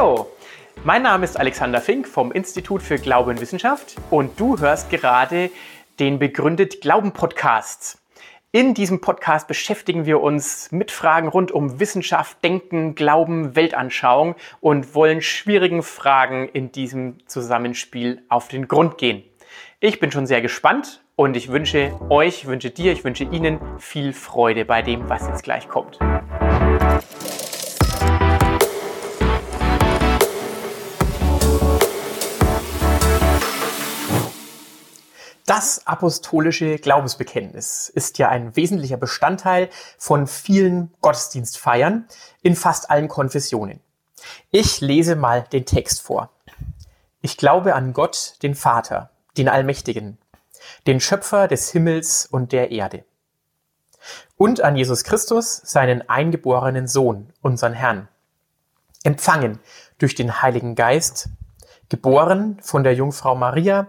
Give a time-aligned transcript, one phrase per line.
[0.00, 0.28] Hallo,
[0.82, 5.50] mein Name ist Alexander Fink vom Institut für Glaube und Wissenschaft und du hörst gerade
[5.98, 8.00] den Begründet Glauben Podcast.
[8.50, 14.94] In diesem Podcast beschäftigen wir uns mit Fragen rund um Wissenschaft, Denken, Glauben, Weltanschauung und
[14.94, 19.22] wollen schwierigen Fragen in diesem Zusammenspiel auf den Grund gehen.
[19.80, 24.14] Ich bin schon sehr gespannt und ich wünsche euch, wünsche dir, ich wünsche Ihnen viel
[24.14, 25.98] Freude bei dem, was jetzt gleich kommt.
[35.50, 39.68] Das apostolische Glaubensbekenntnis ist ja ein wesentlicher Bestandteil
[39.98, 42.06] von vielen Gottesdienstfeiern
[42.42, 43.80] in fast allen Konfessionen.
[44.52, 46.30] Ich lese mal den Text vor.
[47.20, 50.18] Ich glaube an Gott, den Vater, den Allmächtigen,
[50.86, 53.02] den Schöpfer des Himmels und der Erde.
[54.36, 58.06] Und an Jesus Christus, seinen eingeborenen Sohn, unseren Herrn,
[59.02, 59.58] empfangen
[59.98, 61.28] durch den Heiligen Geist,
[61.88, 63.88] geboren von der Jungfrau Maria,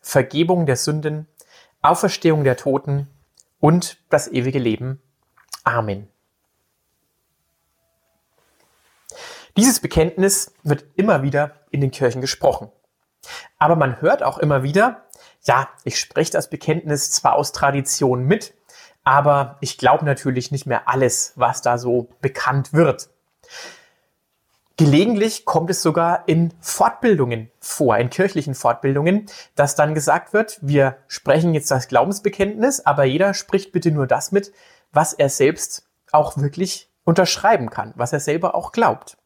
[0.00, 1.26] Vergebung der Sünden,
[1.82, 3.08] Auferstehung der Toten
[3.58, 5.00] und das ewige Leben.
[5.64, 6.08] Amen.
[9.56, 12.70] Dieses Bekenntnis wird immer wieder in den Kirchen gesprochen.
[13.58, 15.04] Aber man hört auch immer wieder,
[15.42, 18.54] ja, ich spreche das Bekenntnis zwar aus Tradition mit,
[19.04, 23.10] aber ich glaube natürlich nicht mehr alles, was da so bekannt wird.
[24.80, 30.96] Gelegentlich kommt es sogar in Fortbildungen vor, in kirchlichen Fortbildungen, dass dann gesagt wird, wir
[31.06, 34.54] sprechen jetzt das Glaubensbekenntnis, aber jeder spricht bitte nur das mit,
[34.90, 39.18] was er selbst auch wirklich unterschreiben kann, was er selber auch glaubt.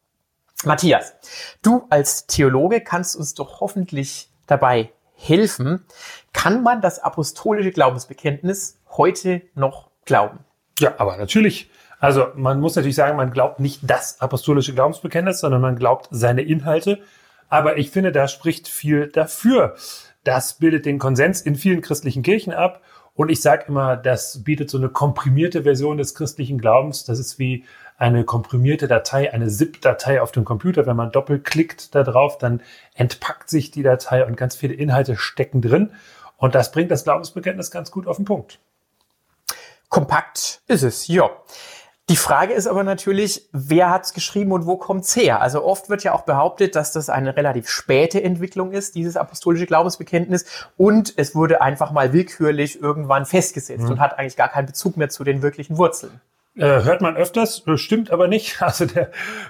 [0.65, 1.13] Matthias,
[1.61, 5.85] du als Theologe kannst uns doch hoffentlich dabei helfen.
[6.33, 10.39] Kann man das apostolische Glaubensbekenntnis heute noch glauben?
[10.79, 11.69] Ja, aber natürlich
[12.05, 16.43] also man muss natürlich sagen, man glaubt nicht das apostolische Glaubensbekenntnis, sondern man glaubt seine
[16.43, 16.99] Inhalte.
[17.49, 19.73] Aber ich finde, da spricht viel dafür.
[20.23, 22.83] Das bildet den Konsens in vielen christlichen Kirchen ab.
[23.15, 27.05] Und ich sage immer, das bietet so eine komprimierte Version des christlichen Glaubens.
[27.05, 27.65] Das ist wie
[27.97, 30.85] eine komprimierte Datei, eine ZIP-Datei auf dem Computer.
[30.85, 32.61] Wenn man doppelklickt da drauf, dann
[32.93, 35.89] entpackt sich die Datei und ganz viele Inhalte stecken drin.
[36.37, 38.59] Und das bringt das Glaubensbekenntnis ganz gut auf den Punkt.
[39.89, 41.31] Kompakt ist es, ja.
[42.07, 45.41] Die Frage ist aber natürlich, wer hat es geschrieben und wo kommt's her?
[45.41, 49.65] Also oft wird ja auch behauptet, dass das eine relativ späte Entwicklung ist, dieses apostolische
[49.65, 50.45] Glaubensbekenntnis,
[50.77, 53.91] und es wurde einfach mal willkürlich irgendwann festgesetzt mhm.
[53.91, 56.21] und hat eigentlich gar keinen Bezug mehr zu den wirklichen Wurzeln.
[56.55, 58.61] Äh, hört man öfters, äh, stimmt aber nicht.
[58.61, 59.09] Also der,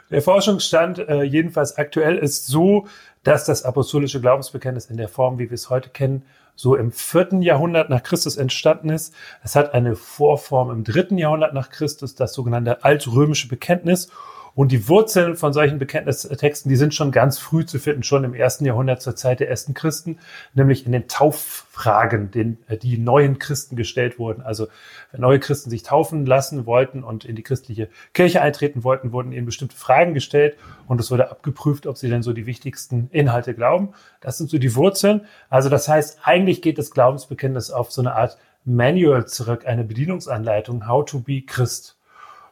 [0.10, 2.88] der Forschungsstand äh, jedenfalls aktuell ist so,
[3.24, 6.24] dass das apostolische Glaubensbekenntnis in der Form, wie wir es heute kennen,
[6.56, 9.14] so im vierten Jahrhundert nach Christus entstanden ist.
[9.44, 14.10] Es hat eine Vorform im dritten Jahrhundert nach Christus, das sogenannte altrömische Bekenntnis.
[14.56, 18.34] Und die Wurzeln von solchen Bekenntnistexten, die sind schon ganz früh zu finden, schon im
[18.34, 20.18] ersten Jahrhundert zur Zeit der ersten Christen,
[20.54, 24.42] nämlich in den Tauffragen, den, äh, die neuen Christen gestellt wurden.
[24.42, 24.68] Also
[25.12, 29.34] wenn neue Christen sich taufen lassen wollten und in die christliche Kirche eintreten wollten, wurden
[29.34, 30.56] ihnen bestimmte Fragen gestellt
[30.88, 33.90] und es wurde abgeprüft, ob sie denn so die wichtigsten Inhalte glauben.
[34.22, 35.26] Das sind so die Wurzeln.
[35.50, 40.88] Also das heißt, eigentlich geht das Glaubensbekenntnis auf so eine Art Manual zurück, eine Bedienungsanleitung,
[40.88, 41.98] How to be Christ.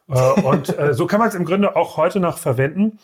[0.09, 2.99] Äh, und äh, so kann man es im Grunde auch heute noch verwenden.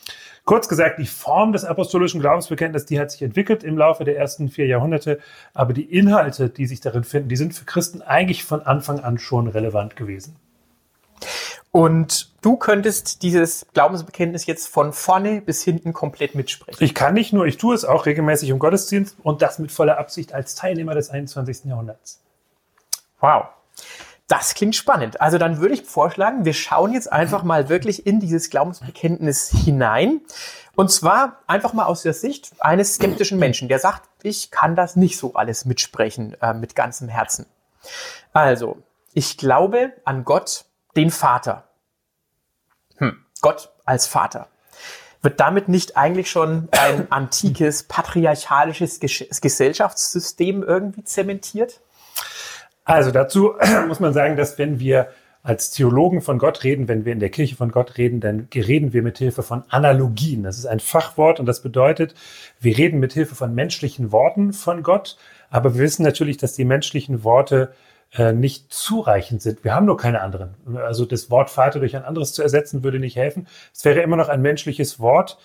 [0.46, 4.50] Kurz gesagt, die Form des apostolischen Glaubensbekenntnisses, die hat sich entwickelt im Laufe der ersten
[4.50, 5.20] vier Jahrhunderte,
[5.54, 9.20] aber die Inhalte, die sich darin finden, die sind für Christen eigentlich von Anfang an
[9.20, 10.36] schon relevant gewesen.
[11.72, 16.84] Und du könntest dieses Glaubensbekenntnis jetzt von vorne bis hinten komplett mitsprechen.
[16.84, 20.00] Ich kann nicht nur, ich tue es auch regelmäßig im Gottesdienst und das mit voller
[20.00, 21.66] Absicht als Teilnehmer des 21.
[21.66, 22.22] Jahrhunderts.
[23.20, 23.50] Wow.
[24.30, 25.20] Das klingt spannend.
[25.22, 30.22] Also dann würde ich vorschlagen, wir schauen jetzt einfach mal wirklich in dieses Glaubensbekenntnis hinein.
[30.76, 34.96] Und zwar einfach mal aus der Sicht eines skeptischen Menschen, der sagt, ich kann das
[34.96, 37.48] nicht so alles mitsprechen äh, mit ganzem Herzen.
[38.32, 38.78] Also,
[39.16, 40.66] ich glaube an Gott,
[40.96, 41.64] den Vater.
[42.98, 44.48] Hm, Gott als Vater.
[45.24, 51.82] Wird damit nicht eigentlich schon ein antikes, patriarchalisches Gesellschaftssystem irgendwie zementiert?
[52.90, 53.54] Also dazu
[53.88, 55.10] muss man sagen, dass wenn wir
[55.44, 58.94] als Theologen von Gott reden, wenn wir in der Kirche von Gott reden, dann reden
[58.94, 60.42] wir mit Hilfe von Analogien.
[60.42, 62.16] Das ist ein Fachwort und das bedeutet,
[62.60, 65.18] wir reden mit Hilfe von menschlichen Worten von Gott,
[65.52, 67.74] aber wir wissen natürlich, dass die menschlichen Worte
[68.12, 69.64] äh, nicht zureichend sind.
[69.64, 70.56] Wir haben nur keine anderen.
[70.76, 73.48] Also das Wort Vater durch ein anderes zu ersetzen, würde nicht helfen.
[73.72, 75.38] Es wäre immer noch ein menschliches Wort.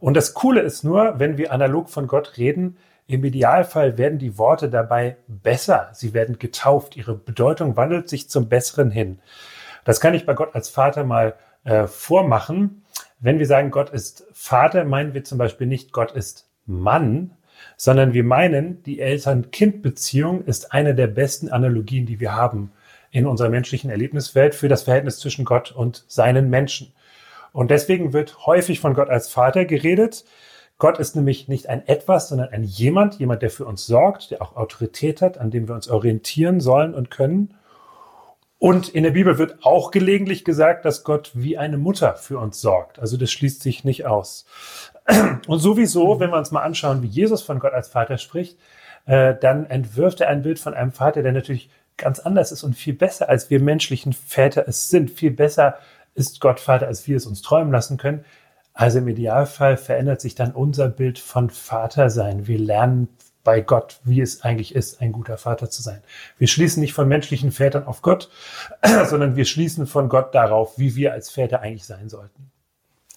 [0.00, 2.76] Und das Coole ist nur, wenn wir analog von Gott reden,
[3.10, 5.90] im Idealfall werden die Worte dabei besser.
[5.92, 6.96] Sie werden getauft.
[6.96, 9.18] Ihre Bedeutung wandelt sich zum Besseren hin.
[9.84, 11.34] Das kann ich bei Gott als Vater mal
[11.64, 12.84] äh, vormachen.
[13.18, 17.32] Wenn wir sagen, Gott ist Vater, meinen wir zum Beispiel nicht, Gott ist Mann,
[17.76, 22.70] sondern wir meinen, die Eltern-Kind-Beziehung ist eine der besten Analogien, die wir haben
[23.10, 26.92] in unserer menschlichen Erlebniswelt für das Verhältnis zwischen Gott und seinen Menschen.
[27.52, 30.24] Und deswegen wird häufig von Gott als Vater geredet.
[30.80, 34.40] Gott ist nämlich nicht ein etwas, sondern ein jemand, jemand, der für uns sorgt, der
[34.40, 37.54] auch Autorität hat, an dem wir uns orientieren sollen und können.
[38.58, 42.62] Und in der Bibel wird auch gelegentlich gesagt, dass Gott wie eine Mutter für uns
[42.62, 42.98] sorgt.
[42.98, 44.46] Also das schließt sich nicht aus.
[45.46, 48.58] Und sowieso, wenn wir uns mal anschauen, wie Jesus von Gott als Vater spricht,
[49.04, 51.68] äh, dann entwirft er ein Bild von einem Vater, der natürlich
[51.98, 55.10] ganz anders ist und viel besser, als wir menschlichen Väter es sind.
[55.10, 55.76] Viel besser
[56.14, 58.24] ist Gott Vater, als wir es uns träumen lassen können.
[58.72, 62.46] Also im Idealfall verändert sich dann unser Bild von Vater sein.
[62.46, 63.08] Wir lernen
[63.42, 66.02] bei Gott, wie es eigentlich ist, ein guter Vater zu sein.
[66.38, 68.30] Wir schließen nicht von menschlichen Vätern auf Gott,
[69.06, 72.50] sondern wir schließen von Gott darauf, wie wir als Väter eigentlich sein sollten.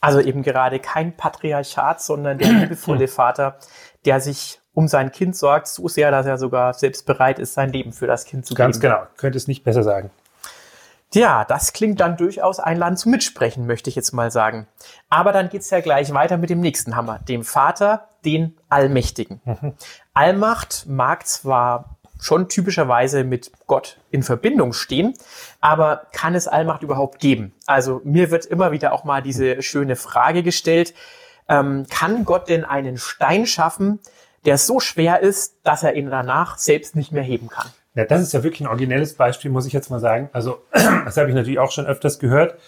[0.01, 3.57] Also eben gerade kein Patriarchat, sondern der liebevolle Vater,
[4.05, 7.71] der sich um sein Kind sorgt, so sehr, dass er sogar selbst bereit ist, sein
[7.71, 8.91] Leben für das Kind zu Ganz geben.
[8.91, 10.09] Ganz genau, könnte es nicht besser sagen.
[11.13, 14.67] Ja, das klingt dann durchaus einladend zum Mitsprechen, möchte ich jetzt mal sagen.
[15.09, 19.41] Aber dann geht's ja gleich weiter mit dem nächsten Hammer, dem Vater, den Allmächtigen.
[19.45, 19.73] Mhm.
[20.13, 25.13] Allmacht mag zwar schon typischerweise mit Gott in Verbindung stehen.
[25.61, 27.53] Aber kann es Allmacht überhaupt geben?
[27.65, 30.93] Also mir wird immer wieder auch mal diese schöne Frage gestellt,
[31.49, 33.99] ähm, kann Gott denn einen Stein schaffen,
[34.45, 37.67] der so schwer ist, dass er ihn danach selbst nicht mehr heben kann?
[37.95, 40.29] Ja, das ist ja wirklich ein originelles Beispiel, muss ich jetzt mal sagen.
[40.33, 42.59] Also, das habe ich natürlich auch schon öfters gehört.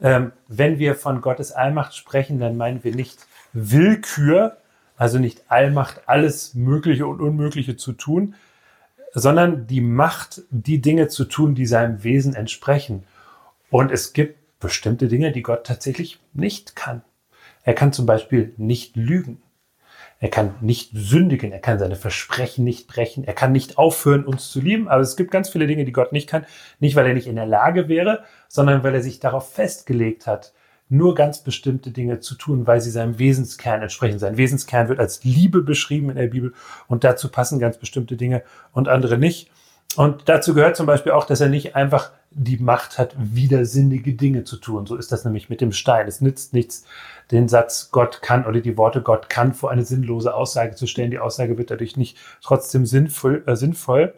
[0.00, 4.56] Ähm, wenn wir von Gottes Allmacht sprechen, dann meinen wir nicht Willkür,
[4.96, 8.34] also nicht Allmacht, alles Mögliche und Unmögliche zu tun,
[9.12, 13.04] sondern die Macht, die Dinge zu tun, die seinem Wesen entsprechen.
[13.70, 17.02] Und es gibt bestimmte Dinge, die Gott tatsächlich nicht kann.
[17.62, 19.42] Er kann zum Beispiel nicht lügen.
[20.22, 21.50] Er kann nicht sündigen.
[21.50, 23.24] Er kann seine Versprechen nicht brechen.
[23.24, 24.86] Er kann nicht aufhören, uns zu lieben.
[24.88, 26.44] Aber es gibt ganz viele Dinge, die Gott nicht kann.
[26.78, 30.52] Nicht, weil er nicht in der Lage wäre, sondern weil er sich darauf festgelegt hat,
[30.90, 34.18] nur ganz bestimmte Dinge zu tun, weil sie seinem Wesenskern entsprechen.
[34.18, 36.52] Sein Wesenskern wird als Liebe beschrieben in der Bibel
[36.86, 38.42] und dazu passen ganz bestimmte Dinge
[38.72, 39.50] und andere nicht.
[39.96, 44.44] Und dazu gehört zum Beispiel auch, dass er nicht einfach die Macht hat, widersinnige Dinge
[44.44, 44.86] zu tun.
[44.86, 46.06] So ist das nämlich mit dem Stein.
[46.06, 46.84] Es nützt nichts,
[47.30, 51.10] den Satz Gott kann oder die Worte Gott kann vor eine sinnlose Aussage zu stellen.
[51.10, 53.42] Die Aussage wird dadurch nicht trotzdem sinnvoll.
[53.46, 54.14] Äh, sinnvoll.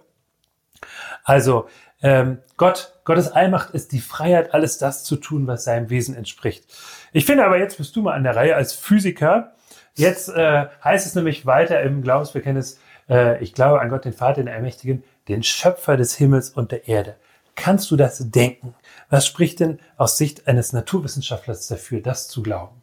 [1.24, 1.68] Also
[2.02, 6.64] ähm, Gott, Gottes Allmacht ist die Freiheit, alles das zu tun, was seinem Wesen entspricht.
[7.12, 9.54] Ich finde aber, jetzt bist du mal an der Reihe als Physiker.
[9.94, 14.42] Jetzt äh, heißt es nämlich weiter im Glaubensbekenntnis, äh, ich glaube an Gott, den Vater,
[14.42, 17.16] den Allmächtigen, den Schöpfer des Himmels und der Erde.
[17.54, 18.74] Kannst du das denken?
[19.10, 22.82] Was spricht denn aus Sicht eines Naturwissenschaftlers dafür, das zu glauben?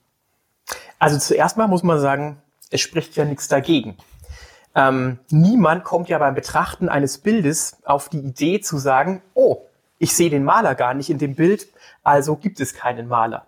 [0.99, 3.97] Also zuerst mal muss man sagen, es spricht ja nichts dagegen.
[4.75, 9.65] Ähm, niemand kommt ja beim Betrachten eines Bildes auf die Idee zu sagen, oh,
[9.97, 11.67] ich sehe den Maler gar nicht in dem Bild,
[12.03, 13.47] also gibt es keinen Maler.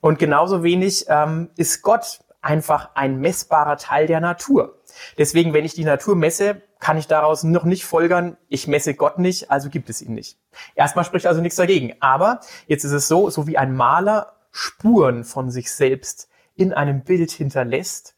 [0.00, 4.80] Und genauso wenig ähm, ist Gott einfach ein messbarer Teil der Natur.
[5.16, 9.18] Deswegen, wenn ich die Natur messe, kann ich daraus noch nicht folgern, ich messe Gott
[9.18, 10.38] nicht, also gibt es ihn nicht.
[10.74, 11.94] Erstmal spricht also nichts dagegen.
[12.00, 17.04] Aber jetzt ist es so, so wie ein Maler Spuren von sich selbst in einem
[17.04, 18.14] Bild hinterlässt,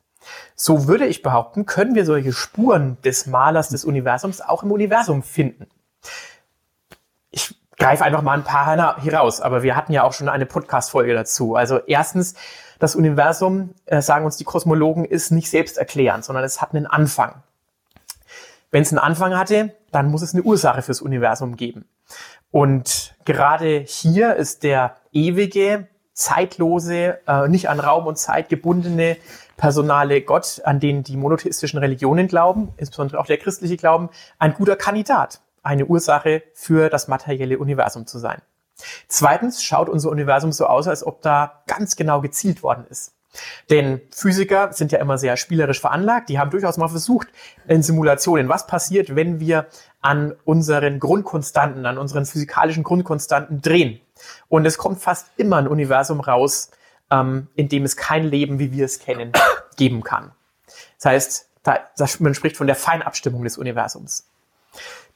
[0.56, 5.22] so würde ich behaupten, können wir solche Spuren des Malers des Universums auch im Universum
[5.22, 5.68] finden.
[7.30, 10.46] Ich greife einfach mal ein paar hier raus, aber wir hatten ja auch schon eine
[10.46, 11.54] Podcast-Folge dazu.
[11.54, 12.34] Also erstens,
[12.84, 17.42] das Universum, äh, sagen uns die Kosmologen, ist nicht selbsterklärend, sondern es hat einen Anfang.
[18.70, 21.86] Wenn es einen Anfang hatte, dann muss es eine Ursache fürs Universum geben.
[22.50, 29.16] Und gerade hier ist der ewige, zeitlose, äh, nicht an Raum und Zeit gebundene
[29.56, 34.76] personale Gott, an den die monotheistischen Religionen glauben, insbesondere auch der christliche Glauben, ein guter
[34.76, 38.42] Kandidat, eine Ursache für das materielle Universum zu sein.
[39.08, 43.12] Zweitens schaut unser Universum so aus, als ob da ganz genau gezielt worden ist.
[43.70, 46.28] Denn Physiker sind ja immer sehr spielerisch veranlagt.
[46.28, 47.28] Die haben durchaus mal versucht
[47.66, 49.66] in Simulationen, was passiert, wenn wir
[50.00, 54.00] an unseren Grundkonstanten, an unseren physikalischen Grundkonstanten drehen.
[54.48, 56.70] Und es kommt fast immer ein Universum raus,
[57.10, 59.32] ähm, in dem es kein Leben, wie wir es kennen,
[59.76, 60.32] geben kann.
[60.98, 61.78] Das heißt, da,
[62.20, 64.28] man spricht von der Feinabstimmung des Universums.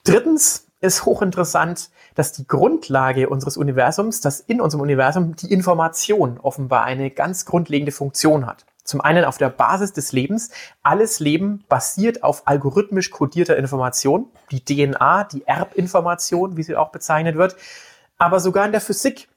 [0.04, 6.84] Drittens ist hochinteressant, dass die Grundlage unseres Universums, dass in unserem Universum die Information offenbar
[6.84, 8.64] eine ganz grundlegende Funktion hat.
[8.84, 10.50] Zum einen auf der Basis des Lebens.
[10.82, 14.30] Alles Leben basiert auf algorithmisch kodierter Information.
[14.50, 17.56] Die DNA, die Erbinformation, wie sie auch bezeichnet wird.
[18.16, 19.28] Aber sogar in der Physik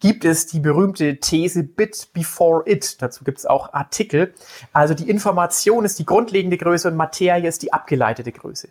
[0.00, 3.00] gibt es die berühmte These Bit before it.
[3.02, 4.34] Dazu gibt es auch Artikel.
[4.72, 8.68] Also die Information ist die grundlegende Größe und Materie ist die abgeleitete Größe.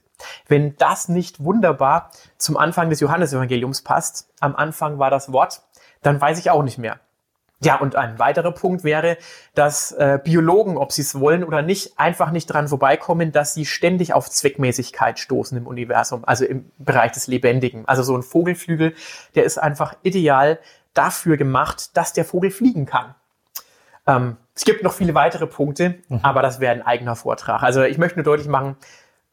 [0.48, 5.62] Wenn das nicht wunderbar zum Anfang des Johannesevangeliums passt, am Anfang war das Wort,
[6.02, 7.00] dann weiß ich auch nicht mehr.
[7.60, 9.18] Ja, und ein weiterer Punkt wäre,
[9.56, 13.66] dass äh, Biologen, ob sie es wollen oder nicht, einfach nicht dran vorbeikommen, dass sie
[13.66, 17.88] ständig auf Zweckmäßigkeit stoßen im Universum, also im Bereich des Lebendigen.
[17.88, 18.94] Also so ein Vogelflügel,
[19.34, 20.60] der ist einfach ideal
[20.98, 23.16] dafür gemacht, dass der Vogel fliegen kann.
[24.08, 26.20] Ähm, es gibt noch viele weitere Punkte, mhm.
[26.24, 27.62] aber das wäre ein eigener Vortrag.
[27.62, 28.76] Also ich möchte nur deutlich machen,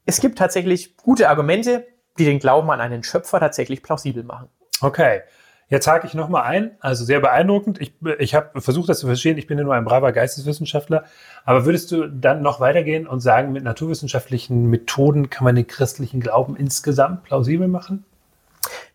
[0.05, 1.87] es gibt tatsächlich gute Argumente,
[2.19, 4.49] die den Glauben an einen Schöpfer tatsächlich plausibel machen.
[4.81, 5.23] Okay.
[5.69, 7.81] Jetzt hake ich nochmal ein, also sehr beeindruckend.
[7.81, 9.39] Ich, ich habe versucht, das zu verstehen.
[9.39, 11.05] Ich bin ja nur ein braver Geisteswissenschaftler.
[11.47, 16.21] Aber würdest du dann noch weitergehen und sagen, mit naturwissenschaftlichen Methoden kann man den christlichen
[16.21, 18.05] Glauben insgesamt plausibel machen?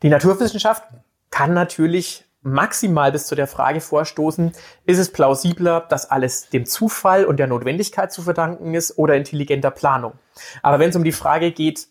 [0.03, 0.83] Die Naturwissenschaft
[1.31, 4.53] kann natürlich maximal bis zu der Frage vorstoßen,
[4.85, 9.71] ist es plausibler, dass alles dem Zufall und der Notwendigkeit zu verdanken ist oder intelligenter
[9.71, 10.13] Planung.
[10.61, 11.87] Aber wenn es um die Frage geht,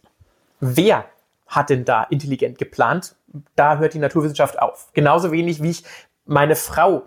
[0.61, 1.05] wer
[1.47, 3.15] hat denn da intelligent geplant,
[3.57, 4.89] da hört die Naturwissenschaft auf.
[4.93, 5.85] Genauso wenig wie ich
[6.25, 7.05] meine Frau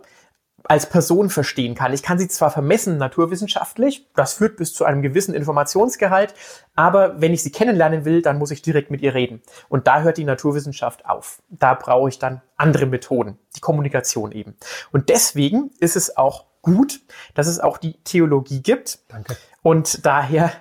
[0.63, 1.93] als Person verstehen kann.
[1.93, 6.33] Ich kann sie zwar vermessen naturwissenschaftlich, das führt bis zu einem gewissen Informationsgehalt,
[6.75, 9.41] aber wenn ich sie kennenlernen will, dann muss ich direkt mit ihr reden.
[9.69, 11.41] Und da hört die Naturwissenschaft auf.
[11.49, 14.55] Da brauche ich dann andere Methoden, die Kommunikation eben.
[14.91, 17.01] Und deswegen ist es auch gut,
[17.33, 18.99] dass es auch die Theologie gibt.
[19.07, 19.35] Danke.
[19.63, 20.51] Und daher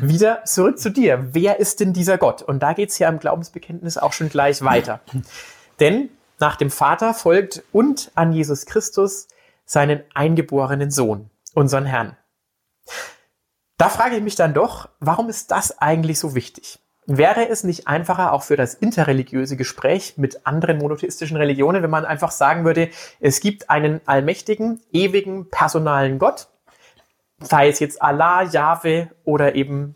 [0.00, 1.28] wieder zurück zu dir.
[1.32, 2.42] Wer ist denn dieser Gott?
[2.42, 5.00] Und da geht es ja im Glaubensbekenntnis auch schon gleich weiter.
[5.80, 6.10] Denn
[6.40, 9.28] nach dem Vater folgt und an Jesus Christus
[9.68, 12.16] seinen eingeborenen Sohn, unseren Herrn.
[13.76, 16.80] Da frage ich mich dann doch, warum ist das eigentlich so wichtig?
[17.06, 22.04] Wäre es nicht einfacher auch für das interreligiöse Gespräch mit anderen monotheistischen Religionen, wenn man
[22.04, 22.88] einfach sagen würde,
[23.20, 26.48] es gibt einen allmächtigen, ewigen, personalen Gott,
[27.38, 29.94] sei es jetzt Allah, Jahwe oder eben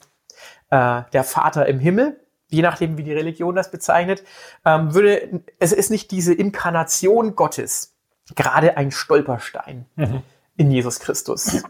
[0.70, 4.22] äh, der Vater im Himmel, je nachdem, wie die Religion das bezeichnet,
[4.64, 7.91] ähm, würde es ist nicht diese Inkarnation Gottes,
[8.34, 10.22] gerade ein Stolperstein mhm.
[10.56, 11.62] in Jesus Christus.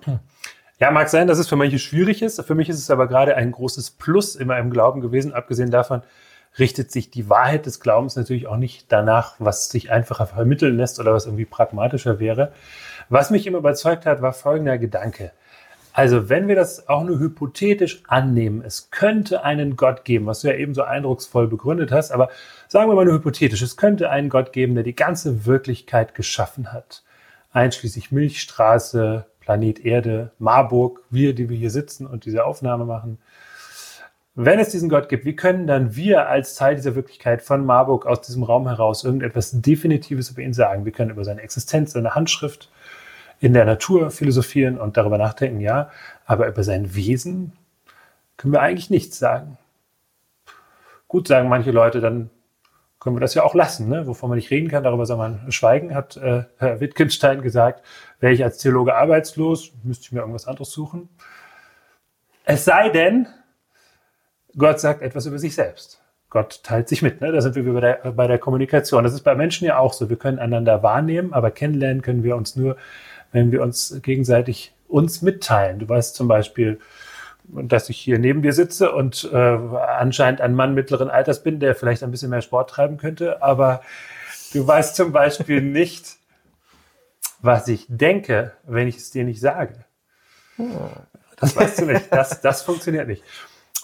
[0.79, 2.43] Ja, mag sein, dass es für manche schwierig ist.
[2.43, 5.33] Für mich ist es aber gerade ein großes Plus in meinem Glauben gewesen.
[5.33, 6.03] Abgesehen davon
[6.59, 10.99] richtet sich die Wahrheit des Glaubens natürlich auch nicht danach, was sich einfacher vermitteln lässt
[10.99, 12.53] oder was irgendwie pragmatischer wäre.
[13.09, 15.31] Was mich immer überzeugt hat, war folgender Gedanke.
[15.93, 20.49] Also wenn wir das auch nur hypothetisch annehmen, es könnte einen Gott geben, was du
[20.49, 22.31] ja eben so eindrucksvoll begründet hast, aber
[22.69, 26.73] sagen wir mal nur hypothetisch, es könnte einen Gott geben, der die ganze Wirklichkeit geschaffen
[26.73, 27.03] hat,
[27.53, 33.19] einschließlich Milchstraße, Planet Erde, Marburg, wir, die wir hier sitzen und diese Aufnahme machen.
[34.35, 38.07] Wenn es diesen Gott gibt, wie können dann wir als Teil dieser Wirklichkeit von Marburg
[38.07, 40.87] aus diesem Raum heraus irgendetwas Definitives über ihn sagen?
[40.87, 42.71] Wir können über seine Existenz, seine Handschrift,
[43.43, 45.91] in der Natur philosophieren und darüber nachdenken, ja,
[46.25, 47.53] aber über sein Wesen
[48.37, 49.59] können wir eigentlich nichts sagen.
[51.09, 52.31] Gut, sagen manche Leute, dann
[53.01, 54.07] können wir das ja auch lassen, ne?
[54.07, 57.85] wovon man nicht reden kann, darüber soll man schweigen, hat äh, Herr Wittgenstein gesagt,
[58.21, 61.09] wäre ich als Theologe arbeitslos, müsste ich mir irgendwas anderes suchen.
[62.45, 63.27] Es sei denn,
[64.57, 66.01] Gott sagt etwas über sich selbst.
[66.31, 67.21] Gott teilt sich mit.
[67.21, 67.33] Ne?
[67.33, 69.03] Da sind wir bei der, bei der Kommunikation.
[69.03, 70.09] Das ist bei Menschen ja auch so.
[70.09, 72.77] Wir können einander wahrnehmen, aber kennenlernen können wir uns nur,
[73.33, 75.79] wenn wir uns gegenseitig uns mitteilen.
[75.79, 76.79] Du weißt zum Beispiel,
[77.45, 81.75] dass ich hier neben dir sitze und äh, anscheinend ein Mann mittleren Alters bin, der
[81.75, 83.83] vielleicht ein bisschen mehr Sport treiben könnte, aber
[84.53, 86.17] du weißt zum Beispiel nicht,
[87.41, 89.85] was ich denke, wenn ich es dir nicht sage.
[91.37, 92.13] Das weißt du nicht.
[92.13, 93.25] Das, das funktioniert nicht.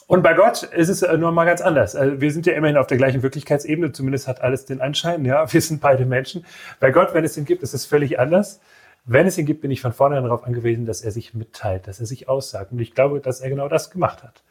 [0.07, 1.95] Und bei Gott ist es nur mal ganz anders.
[1.95, 5.53] Also wir sind ja immerhin auf der gleichen Wirklichkeitsebene, zumindest hat alles den Anschein, ja,
[5.53, 6.47] wir sind beide Menschen.
[6.81, 8.61] Bei Gott, wenn es ihn gibt, ist es völlig anders.
[9.05, 12.01] Wenn es ihn gibt, bin ich von vornherein darauf angewiesen, dass er sich mitteilt, dass
[12.01, 12.73] er sich aussagt.
[12.73, 14.43] Und ich glaube, dass er genau das gemacht hat.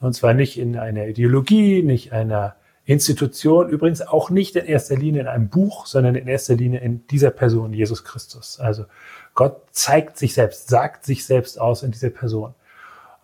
[0.00, 5.22] Und zwar nicht in einer Ideologie, nicht einer Institution, übrigens auch nicht in erster Linie
[5.22, 8.60] in einem Buch, sondern in erster Linie in dieser Person, Jesus Christus.
[8.60, 8.86] Also
[9.34, 12.54] Gott zeigt sich selbst, sagt sich selbst aus in dieser Person.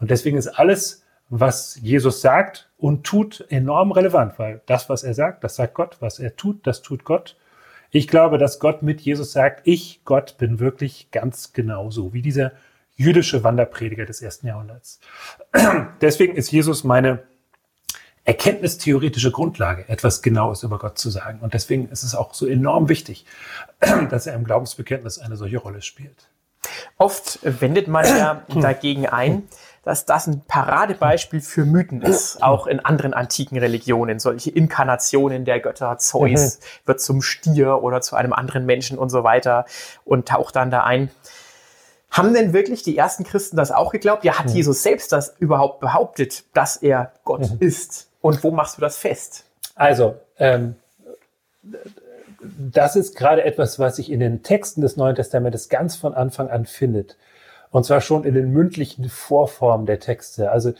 [0.00, 5.14] Und deswegen ist alles, was Jesus sagt und tut, enorm relevant, weil das, was er
[5.14, 7.36] sagt, das sagt Gott, was er tut, das tut Gott.
[7.94, 12.52] Ich glaube, dass Gott mit Jesus sagt, ich, Gott, bin wirklich ganz genauso wie dieser
[12.96, 14.98] jüdische Wanderprediger des ersten Jahrhunderts.
[16.00, 17.22] Deswegen ist Jesus meine
[18.24, 21.40] erkenntnistheoretische Grundlage, etwas Genaues über Gott zu sagen.
[21.40, 23.26] Und deswegen ist es auch so enorm wichtig,
[24.10, 26.28] dass er im Glaubensbekenntnis eine solche Rolle spielt.
[26.98, 29.42] Oft wendet man ja dagegen ein,
[29.84, 34.20] dass das ein Paradebeispiel für Mythen ist, auch in anderen antiken Religionen.
[34.20, 36.86] Solche Inkarnationen der Götter, Zeus mhm.
[36.86, 39.66] wird zum Stier oder zu einem anderen Menschen und so weiter
[40.04, 41.10] und taucht dann da ein.
[42.10, 44.22] Haben denn wirklich die ersten Christen das auch geglaubt?
[44.22, 44.56] Ja, hat mhm.
[44.56, 47.56] Jesus selbst das überhaupt behauptet, dass er Gott mhm.
[47.60, 48.08] ist?
[48.20, 49.44] Und wo machst du das fest?
[49.74, 50.76] Also, ähm,
[52.42, 56.50] das ist gerade etwas, was sich in den Texten des Neuen Testamentes ganz von Anfang
[56.50, 57.16] an findet.
[57.72, 60.52] Und zwar schon in den mündlichen Vorformen der Texte.
[60.52, 60.72] Also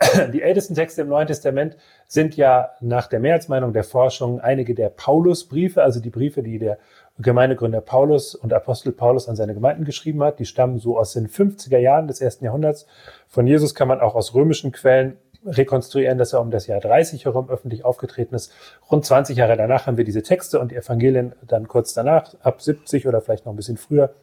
[0.32, 4.90] die ältesten Texte im Neuen Testament sind ja nach der Mehrheitsmeinung der Forschung einige der
[4.90, 6.78] Paulusbriefe, also die Briefe, die der
[7.18, 10.40] Gemeindegründer Paulus und Apostel Paulus an seine Gemeinden geschrieben hat.
[10.40, 12.86] Die stammen so aus den 50er Jahren des ersten Jahrhunderts.
[13.28, 17.24] Von Jesus kann man auch aus römischen Quellen rekonstruieren, dass er um das Jahr 30
[17.24, 18.52] herum öffentlich aufgetreten ist.
[18.90, 22.62] Rund 20 Jahre danach haben wir diese Texte und die Evangelien dann kurz danach, ab
[22.62, 24.14] 70 oder vielleicht noch ein bisschen früher.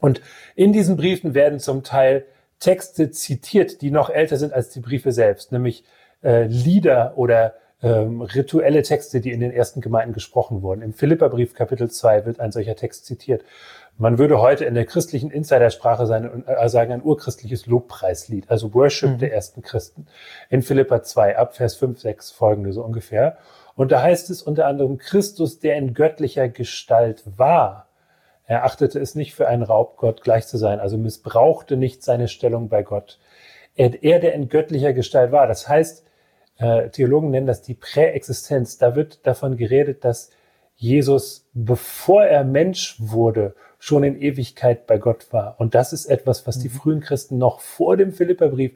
[0.00, 0.20] Und
[0.54, 2.24] in diesen Briefen werden zum Teil
[2.58, 5.84] Texte zitiert, die noch älter sind als die Briefe selbst, nämlich
[6.22, 10.82] äh, Lieder oder ähm, rituelle Texte, die in den ersten Gemeinden gesprochen wurden.
[10.82, 13.42] Im Philipperbrief Kapitel 2 wird ein solcher Text zitiert.
[13.96, 19.10] Man würde heute in der christlichen Insidersprache sein, äh, sagen, ein urchristliches Lobpreislied, also Worship
[19.10, 19.18] mhm.
[19.18, 20.06] der ersten Christen.
[20.50, 23.38] In Philippa 2 ab Vers 5, 6 folgende so ungefähr.
[23.76, 27.89] Und da heißt es unter anderem, Christus, der in göttlicher Gestalt war,
[28.50, 32.68] er achtete es nicht für einen Raubgott gleich zu sein, also missbrauchte nicht seine Stellung
[32.68, 33.20] bei Gott.
[33.76, 35.46] Er, er der in göttlicher Gestalt war.
[35.46, 36.04] Das heißt,
[36.58, 38.76] äh, Theologen nennen das die Präexistenz.
[38.76, 40.30] Da wird davon geredet, dass
[40.74, 45.54] Jesus, bevor er Mensch wurde, schon in Ewigkeit bei Gott war.
[45.60, 46.72] Und das ist etwas, was die mhm.
[46.72, 48.72] frühen Christen noch vor dem Philipperbrief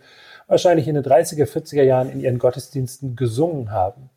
[0.46, 4.10] wahrscheinlich in den 30er, 40er Jahren in ihren Gottesdiensten gesungen haben.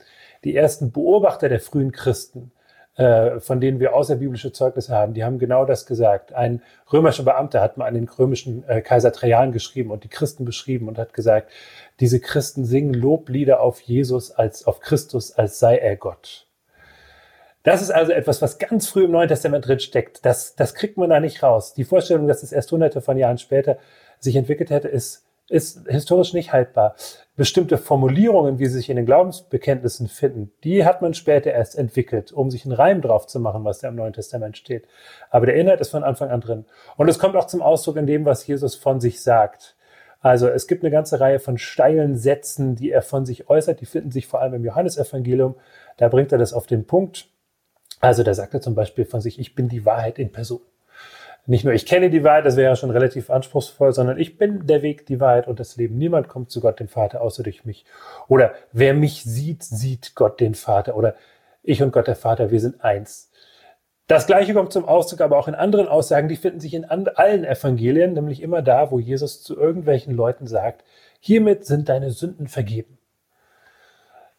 [0.43, 2.51] Die ersten Beobachter der frühen Christen,
[3.39, 6.33] von denen wir außerbiblische Zeugnisse haben, die haben genau das gesagt.
[6.33, 10.45] Ein römischer Beamter hat mal an den römischen äh, Kaiser Trajan geschrieben und die Christen
[10.45, 11.51] beschrieben und hat gesagt,
[11.99, 16.47] diese Christen singen Loblieder auf Jesus als auf Christus, als sei er Gott.
[17.61, 20.25] Das ist also etwas, was ganz früh im Neuen Testament drin steckt.
[20.25, 21.73] Das, das kriegt man da nicht raus.
[21.73, 23.77] Die Vorstellung, dass es erst hunderte von Jahren später
[24.19, 26.95] sich entwickelt hätte, ist, ist historisch nicht haltbar.
[27.35, 32.31] Bestimmte Formulierungen, wie sie sich in den Glaubensbekenntnissen finden, die hat man später erst entwickelt,
[32.31, 34.87] um sich einen Reim drauf zu machen, was da im Neuen Testament steht.
[35.29, 36.65] Aber der Inhalt ist von Anfang an drin.
[36.97, 39.75] Und es kommt auch zum Ausdruck in dem, was Jesus von sich sagt.
[40.19, 43.79] Also es gibt eine ganze Reihe von steilen Sätzen, die er von sich äußert.
[43.79, 45.55] Die finden sich vor allem im Johannesevangelium.
[45.97, 47.29] Da bringt er das auf den Punkt.
[47.99, 50.61] Also da sagt er zum Beispiel von sich, ich bin die Wahrheit in Person.
[51.49, 54.67] Nicht nur ich kenne die Wahrheit, das wäre ja schon relativ anspruchsvoll, sondern ich bin
[54.67, 55.97] der Weg, die Wahrheit und das Leben.
[55.97, 57.85] Niemand kommt zu Gott, dem Vater, außer durch mich.
[58.27, 60.97] Oder wer mich sieht, sieht Gott, den Vater.
[60.97, 61.15] Oder
[61.63, 63.31] ich und Gott, der Vater, wir sind eins.
[64.07, 67.45] Das Gleiche kommt zum Ausdruck aber auch in anderen Aussagen, die finden sich in allen
[67.45, 70.83] Evangelien, nämlich immer da, wo Jesus zu irgendwelchen Leuten sagt,
[71.21, 72.97] hiermit sind deine Sünden vergeben.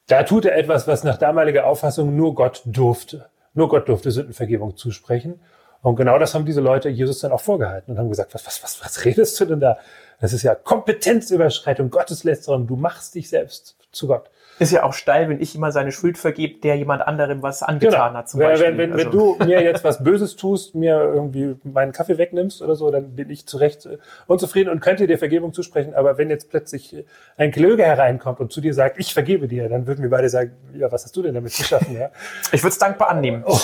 [0.07, 3.31] Da tut er etwas, was nach damaliger Auffassung nur Gott durfte.
[3.55, 5.41] Nur Gott durfte Sündenvergebung zusprechen.
[5.83, 8.63] Und genau das haben diese Leute Jesus dann auch vorgehalten und haben gesagt, was, was,
[8.63, 9.79] was, was redest du denn da?
[10.21, 12.67] Das ist ja Kompetenzüberschreitung, Gotteslästerung.
[12.67, 14.29] Du machst dich selbst zu Gott.
[14.59, 17.93] Ist ja auch steil, wenn ich immer seine Schuld vergebe, der jemand anderem was angetan
[17.93, 18.19] genau.
[18.19, 18.29] hat.
[18.29, 18.69] Zum Beispiel.
[18.69, 19.05] Wenn, wenn, also.
[19.05, 23.15] wenn du mir jetzt was Böses tust, mir irgendwie meinen Kaffee wegnimmst oder so, dann
[23.15, 25.95] bin ich zu Recht äh, unzufrieden und könnte dir Vergebung zusprechen.
[25.95, 27.05] Aber wenn jetzt plötzlich
[27.37, 30.53] ein Klöger hereinkommt und zu dir sagt, ich vergebe dir, dann würden wir beide sagen,
[30.75, 31.95] ja, was hast du denn damit zu schaffen?
[31.95, 32.11] Ja?
[32.53, 33.45] ich würde es dankbar annehmen.
[33.47, 33.59] Oh.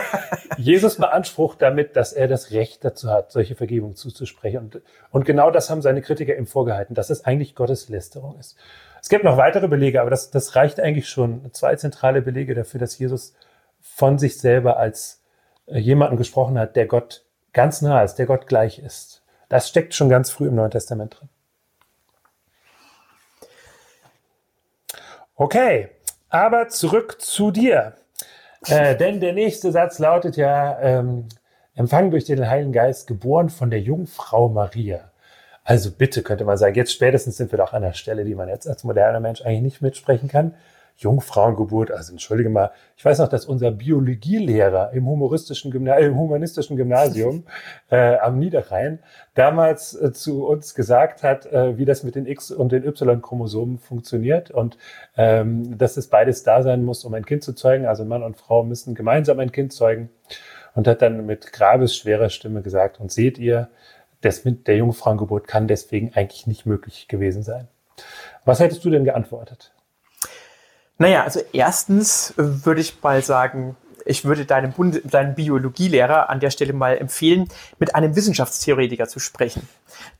[0.56, 4.58] Jesus beansprucht damit, dass er das Recht dazu hat, solche Vergebung zuzusprechen.
[4.58, 8.56] Und, und genau das haben seine Kritiker ihm vorgehalten, dass es eigentlich Gottes Lästerung ist.
[9.02, 11.52] Es gibt noch weitere Belege, aber das, das reicht eigentlich schon.
[11.52, 13.34] Zwei zentrale Belege dafür, dass Jesus
[13.80, 15.20] von sich selber als
[15.66, 19.22] äh, jemanden gesprochen hat, der Gott ganz nah ist, der Gott gleich ist.
[19.48, 21.28] Das steckt schon ganz früh im Neuen Testament drin.
[25.34, 25.88] Okay,
[26.28, 27.94] aber zurück zu dir.
[28.66, 31.28] Äh, denn der nächste Satz lautet ja, ähm,
[31.74, 35.11] empfangen durch den Heiligen Geist, geboren von der Jungfrau Maria.
[35.64, 38.48] Also bitte könnte man sagen, jetzt spätestens sind wir doch an der Stelle, die man
[38.48, 40.54] jetzt als moderner Mensch eigentlich nicht mitsprechen kann.
[40.96, 41.90] Jungfrauengeburt.
[41.90, 46.76] Also entschuldige mal, ich weiß noch, dass unser Biologielehrer im humoristischen Gymna äh, im humanistischen
[46.76, 47.44] Gymnasium
[47.90, 49.00] äh, am Niederrhein
[49.34, 53.78] damals äh, zu uns gesagt hat, äh, wie das mit den X- und den Y-Chromosomen
[53.78, 54.76] funktioniert und
[55.16, 57.86] ähm, dass es beides da sein muss, um ein Kind zu zeugen.
[57.86, 60.10] Also Mann und Frau müssen gemeinsam ein Kind zeugen
[60.74, 63.68] und hat dann mit grabesschwerer Stimme gesagt, und seht ihr,
[64.22, 67.68] das mit der Jungfrauengeburt kann deswegen eigentlich nicht möglich gewesen sein.
[68.44, 69.72] Was hättest du denn geantwortet?
[70.98, 76.50] Naja, also erstens würde ich mal sagen, ich würde deinem, Bund deinem Biologielehrer an der
[76.50, 79.68] Stelle mal empfehlen, mit einem Wissenschaftstheoretiker zu sprechen.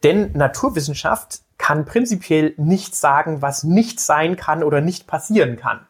[0.02, 5.80] Denn Naturwissenschaft kann prinzipiell nicht sagen, was nicht sein kann oder nicht passieren kann.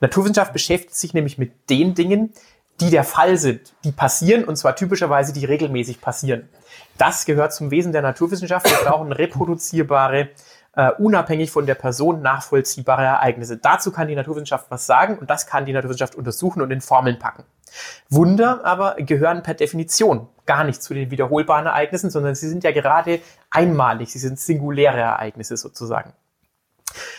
[0.00, 2.32] Naturwissenschaft beschäftigt sich nämlich mit den Dingen,
[2.80, 6.48] die der Fall sind, die passieren und zwar typischerweise, die regelmäßig passieren.
[6.98, 8.68] Das gehört zum Wesen der Naturwissenschaft.
[8.68, 10.30] Wir brauchen reproduzierbare,
[10.74, 13.56] äh, unabhängig von der Person nachvollziehbare Ereignisse.
[13.56, 17.18] Dazu kann die Naturwissenschaft was sagen und das kann die Naturwissenschaft untersuchen und in Formeln
[17.18, 17.44] packen.
[18.08, 22.72] Wunder aber gehören per Definition gar nicht zu den wiederholbaren Ereignissen, sondern sie sind ja
[22.72, 26.12] gerade einmalig, sie sind singuläre Ereignisse sozusagen.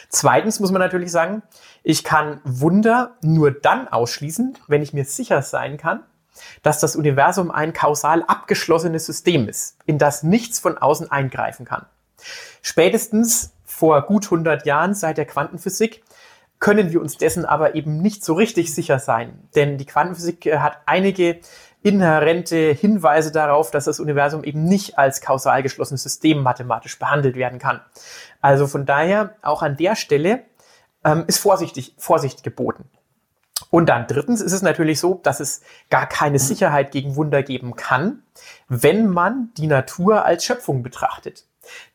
[0.09, 1.41] Zweitens muss man natürlich sagen,
[1.81, 6.03] ich kann Wunder nur dann ausschließen, wenn ich mir sicher sein kann,
[6.61, 11.85] dass das Universum ein kausal abgeschlossenes System ist, in das nichts von außen eingreifen kann.
[12.61, 16.03] Spätestens vor gut 100 Jahren seit der Quantenphysik
[16.59, 20.59] können wir uns dessen aber eben nicht so richtig sicher sein, denn die Quantenphysik äh,
[20.59, 21.39] hat einige
[21.81, 27.59] inhärente Hinweise darauf, dass das Universum eben nicht als kausal geschlossenes System mathematisch behandelt werden
[27.59, 27.81] kann.
[28.39, 30.45] Also von daher auch an der Stelle
[31.03, 32.89] ähm, ist vorsichtig, Vorsicht geboten.
[33.69, 37.75] Und dann drittens ist es natürlich so, dass es gar keine Sicherheit gegen Wunder geben
[37.75, 38.23] kann,
[38.67, 41.45] wenn man die Natur als Schöpfung betrachtet.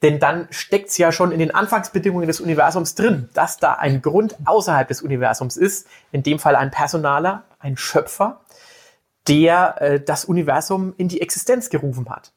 [0.02, 4.00] Denn dann steckt es ja schon in den Anfangsbedingungen des Universums drin, dass da ein
[4.02, 8.40] Grund außerhalb des Universums ist, in dem Fall ein Personaler, ein Schöpfer,
[9.26, 12.32] der äh, das Universum in die Existenz gerufen hat.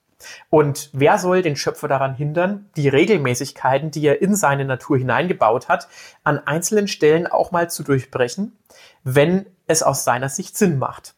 [0.49, 5.67] Und wer soll den Schöpfer daran hindern, die Regelmäßigkeiten, die er in seine Natur hineingebaut
[5.67, 5.88] hat,
[6.23, 8.55] an einzelnen Stellen auch mal zu durchbrechen,
[9.03, 11.15] wenn es aus seiner Sicht Sinn macht?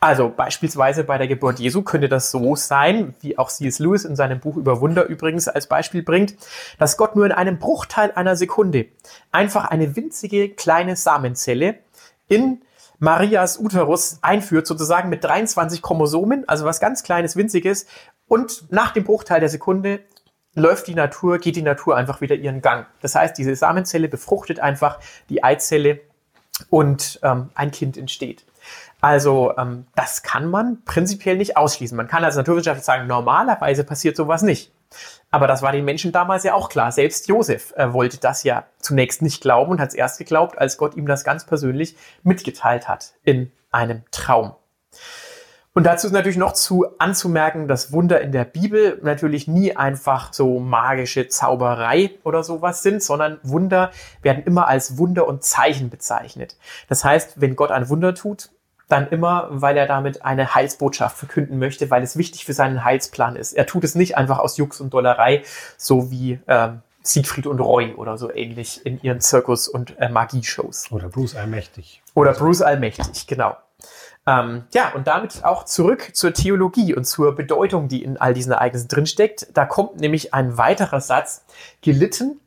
[0.00, 3.78] Also beispielsweise bei der Geburt Jesu könnte das so sein, wie auch C.S.
[3.78, 6.34] Lewis in seinem Buch über Wunder übrigens als Beispiel bringt,
[6.78, 8.86] dass Gott nur in einem Bruchteil einer Sekunde
[9.30, 11.76] einfach eine winzige kleine Samenzelle
[12.28, 12.62] in
[12.98, 17.86] Marias Uterus einführt, sozusagen mit 23 Chromosomen, also was ganz kleines, winziges,
[18.28, 20.00] und nach dem Bruchteil der Sekunde
[20.54, 22.86] läuft die Natur, geht die Natur einfach wieder ihren Gang.
[23.00, 26.00] Das heißt, diese Samenzelle befruchtet einfach die Eizelle
[26.68, 28.44] und ähm, ein Kind entsteht.
[29.00, 31.96] Also ähm, das kann man prinzipiell nicht ausschließen.
[31.96, 34.72] Man kann als Naturwissenschaftler sagen, normalerweise passiert sowas nicht.
[35.30, 36.92] Aber das war den Menschen damals ja auch klar.
[36.92, 40.76] Selbst Josef äh, wollte das ja zunächst nicht glauben und hat es erst geglaubt, als
[40.76, 44.54] Gott ihm das ganz persönlich mitgeteilt hat in einem Traum.
[45.72, 50.32] Und dazu ist natürlich noch zu anzumerken, dass Wunder in der Bibel natürlich nie einfach
[50.32, 56.56] so magische Zauberei oder sowas sind, sondern Wunder werden immer als Wunder und Zeichen bezeichnet.
[56.88, 58.50] Das heißt, wenn Gott ein Wunder tut,
[58.88, 63.36] dann immer, weil er damit eine Heilsbotschaft verkünden möchte, weil es wichtig für seinen Heilsplan
[63.36, 63.52] ist.
[63.52, 65.44] Er tut es nicht einfach aus Jux und Dollerei,
[65.76, 70.90] so wie ähm, Siegfried und Roy oder so ähnlich in ihren Zirkus- und äh, Magieshows.
[70.90, 72.02] Oder Bruce Allmächtig.
[72.14, 73.56] Oder Bruce Allmächtig, genau.
[74.30, 78.52] Ähm, ja, und damit auch zurück zur Theologie und zur Bedeutung, die in all diesen
[78.52, 79.48] Ereignissen drinsteckt.
[79.54, 81.44] Da kommt nämlich ein weiterer Satz,
[81.82, 82.38] gelitten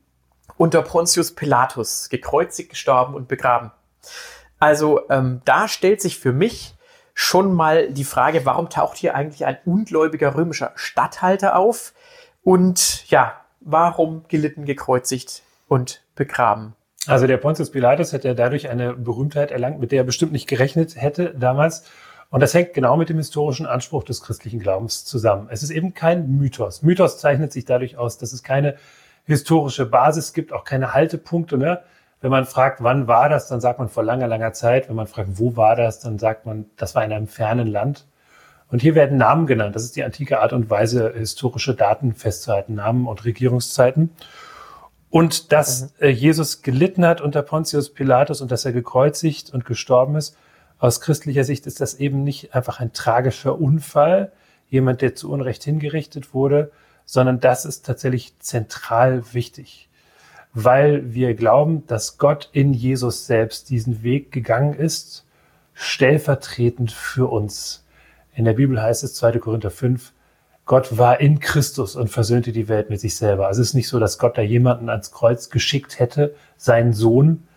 [0.55, 3.71] unter Pontius Pilatus, gekreuzigt, gestorben und begraben.
[4.59, 6.75] Also ähm, da stellt sich für mich
[7.13, 11.93] schon mal die Frage, warum taucht hier eigentlich ein ungläubiger römischer Statthalter auf?
[12.43, 16.75] Und ja, warum gelitten, gekreuzigt und begraben?
[17.05, 20.47] Also der Pontius Pilatus hat ja dadurch eine Berühmtheit erlangt, mit der er bestimmt nicht
[20.47, 21.83] gerechnet hätte damals.
[22.29, 25.47] Und das hängt genau mit dem historischen Anspruch des christlichen Glaubens zusammen.
[25.51, 26.81] Es ist eben kein Mythos.
[26.81, 28.75] Mythos zeichnet sich dadurch aus, dass es keine
[29.25, 31.57] historische Basis gibt, auch keine Haltepunkte.
[31.57, 31.81] Ne?
[32.21, 34.89] Wenn man fragt, wann war das, dann sagt man vor langer, langer Zeit.
[34.89, 38.05] Wenn man fragt, wo war das, dann sagt man, das war in einem fernen Land.
[38.71, 39.75] Und hier werden Namen genannt.
[39.75, 44.09] Das ist die antike Art und Weise, historische Daten festzuhalten, Namen und Regierungszeiten.
[45.13, 45.89] Und dass mhm.
[45.99, 50.35] äh, Jesus gelitten hat unter Pontius Pilatus und dass er gekreuzigt und gestorben ist,
[50.79, 54.31] aus christlicher Sicht ist das eben nicht einfach ein tragischer Unfall,
[54.71, 56.71] jemand, der zu Unrecht hingerichtet wurde,
[57.05, 59.87] sondern das ist tatsächlich zentral wichtig,
[60.55, 65.27] weil wir glauben, dass Gott in Jesus selbst diesen Weg gegangen ist,
[65.75, 67.85] stellvertretend für uns.
[68.33, 69.33] In der Bibel heißt es 2.
[69.33, 70.11] Korinther 5,
[70.65, 73.47] Gott war in Christus und versöhnte die Welt mit sich selber.
[73.47, 77.47] Also es ist nicht so, dass Gott da jemanden ans Kreuz geschickt hätte, seinen Sohn,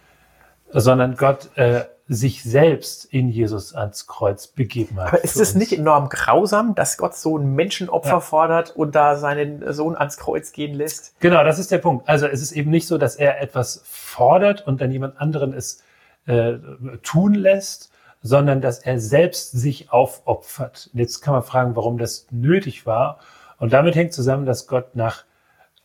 [0.71, 5.09] sondern Gott äh, sich selbst in Jesus ans Kreuz begeben hat.
[5.09, 8.21] Aber ist es nicht enorm grausam, dass Gott so ein Menschenopfer ja.
[8.21, 11.19] fordert und da seinen Sohn ans Kreuz gehen lässt?
[11.21, 12.09] Genau, das ist der Punkt.
[12.09, 15.83] Also es ist eben nicht so, dass er etwas fordert und dann jemand anderen es
[16.27, 16.55] äh,
[17.03, 17.91] tun lässt,
[18.27, 20.91] sondern dass er selbst sich aufopfert.
[20.93, 23.19] Jetzt kann man fragen, warum das nötig war.
[23.59, 25.25] Und damit hängt zusammen, dass Gott nach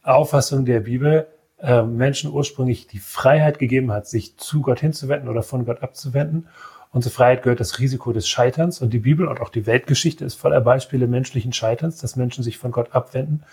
[0.04, 1.28] Auffassung der Bibel
[1.60, 6.48] äh, Menschen ursprünglich die Freiheit gegeben hat, sich zu Gott hinzuwenden oder von Gott abzuwenden.
[6.92, 8.82] Und zur Freiheit gehört das Risiko des Scheiterns.
[8.82, 12.58] Und die Bibel und auch die Weltgeschichte ist voller Beispiele menschlichen Scheiterns, dass Menschen sich
[12.58, 13.44] von Gott abwenden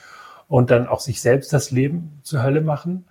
[0.48, 3.04] und dann auch sich selbst das Leben zur Hölle machen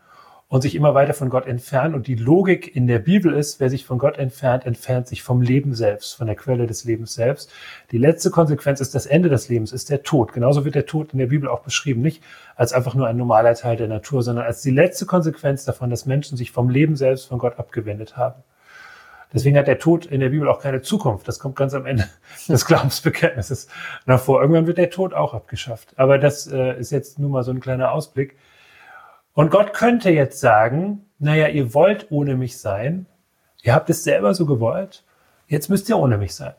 [0.50, 1.94] und sich immer weiter von Gott entfernen.
[1.94, 5.42] Und die Logik in der Bibel ist, wer sich von Gott entfernt, entfernt sich vom
[5.42, 7.52] Leben selbst, von der Quelle des Lebens selbst.
[7.92, 10.32] Die letzte Konsequenz ist das Ende des Lebens, ist der Tod.
[10.32, 12.24] Genauso wird der Tod in der Bibel auch beschrieben, nicht
[12.56, 16.06] als einfach nur ein normaler Teil der Natur, sondern als die letzte Konsequenz davon, dass
[16.06, 18.42] Menschen sich vom Leben selbst von Gott abgewendet haben.
[19.34, 21.28] Deswegen hat der Tod in der Bibel auch keine Zukunft.
[21.28, 22.08] Das kommt ganz am Ende
[22.48, 23.68] des Glaubensbekenntnisses
[24.06, 24.40] nach vor.
[24.40, 25.94] Irgendwann wird der Tod auch abgeschafft.
[25.98, 28.38] Aber das äh, ist jetzt nur mal so ein kleiner Ausblick.
[29.38, 33.06] Und Gott könnte jetzt sagen, naja, ihr wollt ohne mich sein,
[33.62, 35.04] ihr habt es selber so gewollt,
[35.48, 36.56] jetzt müsst ihr ohne mich sein.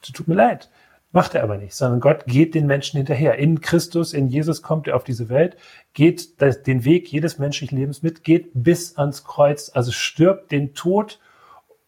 [0.00, 0.70] Tut mir leid.
[1.12, 3.34] Macht er aber nicht, sondern Gott geht den Menschen hinterher.
[3.36, 5.58] In Christus, in Jesus kommt er auf diese Welt,
[5.92, 11.20] geht den Weg jedes menschlichen Lebens mit, geht bis ans Kreuz, also stirbt den Tod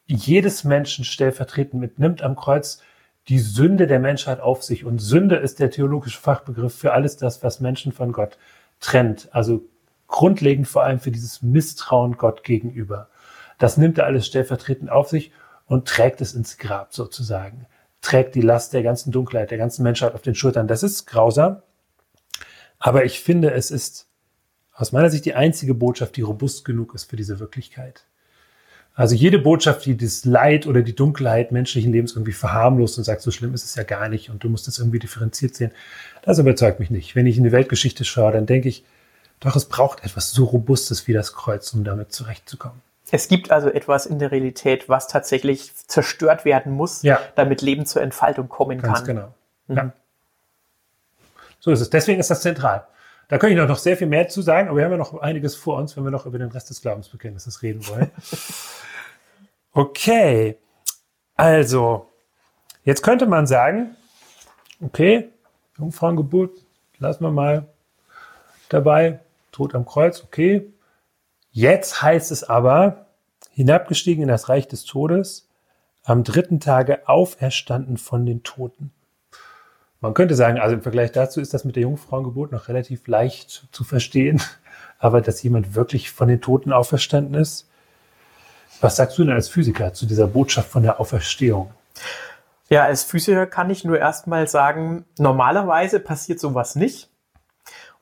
[0.05, 2.83] jedes Menschen stellvertretend mit, nimmt am Kreuz
[3.29, 4.85] die Sünde der Menschheit auf sich.
[4.85, 8.37] Und Sünde ist der theologische Fachbegriff für alles das, was Menschen von Gott
[8.81, 9.31] trennt.
[9.33, 9.65] Also
[10.09, 13.09] grundlegend vor allem für dieses Misstrauen Gott gegenüber.
[13.59, 15.33] Das nimmt er alles stellvertretend auf sich
[15.67, 17.67] und trägt es ins Grab sozusagen.
[18.01, 20.69] Trägt die Last der ganzen Dunkelheit, der ganzen Menschheit auf den Schultern.
[20.69, 21.63] Das ist grausam.
[22.79, 24.07] Aber ich finde, es ist
[24.73, 28.05] aus meiner Sicht die einzige Botschaft, die robust genug ist für diese Wirklichkeit.
[28.95, 33.21] Also jede Botschaft, die das Leid oder die Dunkelheit menschlichen Lebens irgendwie verharmlost und sagt,
[33.21, 35.71] so schlimm ist es ja gar nicht und du musst es irgendwie differenziert sehen,
[36.23, 37.15] das überzeugt mich nicht.
[37.15, 38.85] Wenn ich in die Weltgeschichte schaue, dann denke ich,
[39.41, 42.81] doch es braucht etwas so Robustes wie das Kreuz, um damit zurechtzukommen.
[43.11, 47.21] Es gibt also etwas in der Realität, was tatsächlich zerstört werden muss, ja.
[47.37, 49.05] damit Leben zur Entfaltung kommen Ganz kann.
[49.07, 49.35] Genau.
[49.69, 49.77] Mhm.
[49.77, 49.93] Ja.
[51.61, 51.91] So ist es.
[51.91, 52.87] Deswegen ist das zentral.
[53.29, 55.57] Da könnte ich noch sehr viel mehr zu sagen, aber wir haben ja noch einiges
[55.57, 58.11] vor uns, wenn wir noch über den Rest des Glaubensbekenntnisses reden wollen.
[59.73, 60.57] okay.
[61.35, 62.09] Also,
[62.85, 63.97] jetzt könnte man sagen,
[64.81, 65.29] okay,
[65.77, 66.53] Jungfrauengeburt,
[66.99, 67.67] lassen wir mal
[68.69, 69.21] dabei.
[69.57, 70.71] Tod am Kreuz, okay.
[71.51, 73.07] Jetzt heißt es aber,
[73.51, 75.49] hinabgestiegen in das Reich des Todes,
[76.05, 78.93] am dritten Tage auferstanden von den Toten.
[80.01, 83.69] Man könnte sagen, also im Vergleich dazu ist das mit der Jungfrauengeburt noch relativ leicht
[83.73, 84.43] zu verstehen.
[84.99, 87.69] Aber dass jemand wirklich von den Toten auferstanden ist,
[88.83, 91.71] was sagst du denn als Physiker zu dieser Botschaft von der Auferstehung?
[92.69, 97.09] Ja, als Physiker kann ich nur erstmal sagen, normalerweise passiert sowas nicht.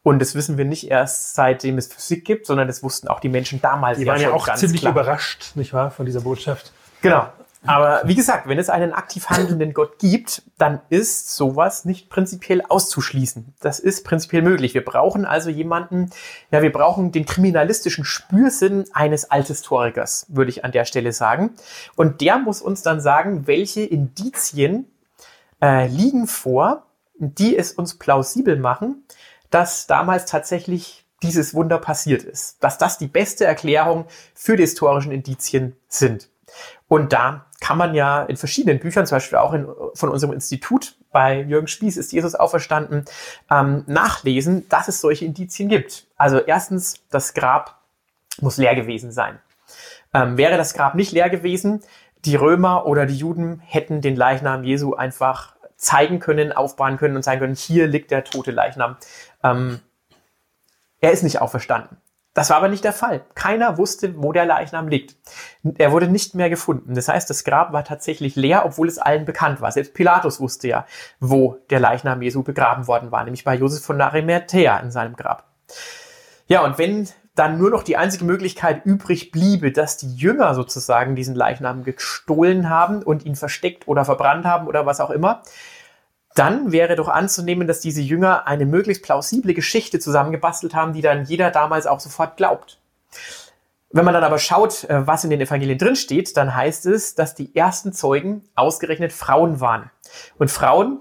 [0.05, 3.31] Und das wissen wir nicht erst seitdem es Physik gibt, sondern das wussten auch die
[3.31, 3.99] Menschen damals.
[3.99, 4.93] Die waren ja, auch ziemlich klar.
[4.93, 6.73] überrascht, nicht wahr, von dieser Botschaft.
[7.01, 7.27] Genau.
[7.67, 12.61] Aber wie gesagt, wenn es einen aktiv handelnden Gott gibt, dann ist sowas nicht prinzipiell
[12.69, 13.55] auszuschließen.
[13.61, 14.75] Das ist prinzipiell möglich.
[14.75, 16.11] Wir brauchen also jemanden,
[16.51, 21.53] ja, wir brauchen den kriminalistischen Spürsinn eines Althistorikers, würde ich an der Stelle sagen.
[21.97, 24.87] Und der muss uns dann sagen, welche Indizien
[25.63, 26.85] äh, liegen vor,
[27.19, 29.05] die es uns plausibel machen,
[29.55, 32.63] dass damals tatsächlich dieses Wunder passiert ist.
[32.63, 36.29] Dass das die beste Erklärung für die historischen Indizien sind.
[36.89, 40.97] Und da kann man ja in verschiedenen Büchern, zum Beispiel auch in, von unserem Institut
[41.13, 43.05] bei Jürgen Spieß ist Jesus auferstanden,
[43.49, 46.09] ähm, nachlesen, dass es solche Indizien gibt.
[46.17, 47.81] Also erstens, das Grab
[48.41, 49.39] muss leer gewesen sein.
[50.13, 51.83] Ähm, wäre das Grab nicht leer gewesen,
[52.25, 57.23] die Römer oder die Juden hätten den Leichnam Jesu einfach zeigen können, aufbauen können und
[57.23, 58.97] sagen können, hier liegt der tote Leichnam.
[59.45, 59.81] Ähm,
[61.01, 61.99] er ist nicht auferstanden.
[62.35, 63.25] Das war aber nicht der Fall.
[63.37, 65.15] Keiner wusste, wo der Leichnam liegt.
[65.79, 66.97] Er wurde nicht mehr gefunden.
[66.97, 69.71] Das heißt, das Grab war tatsächlich leer, obwohl es allen bekannt war.
[69.71, 70.87] Selbst Pilatus wusste ja,
[71.21, 75.45] wo der Leichnam Jesu begraben worden war, nämlich bei Josef von Arimathea in seinem Grab.
[76.49, 81.15] Ja, und wenn dann nur noch die einzige Möglichkeit übrig bliebe, dass die Jünger sozusagen
[81.15, 85.43] diesen Leichnam gestohlen haben und ihn versteckt oder verbrannt haben oder was auch immer,
[86.35, 91.25] dann wäre doch anzunehmen, dass diese Jünger eine möglichst plausible Geschichte zusammengebastelt haben, die dann
[91.25, 92.79] jeder damals auch sofort glaubt.
[93.91, 97.37] Wenn man dann aber schaut, äh, was in den Evangelien drinsteht, dann heißt es, dass
[97.37, 99.89] die ersten Zeugen ausgerechnet Frauen waren.
[100.37, 100.99] Und Frauen,